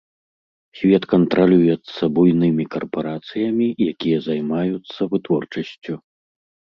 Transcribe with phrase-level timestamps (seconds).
[0.77, 5.93] Свет кантралюецца буйнымі карпарацыямі, якія займаюцца вытворчасцю.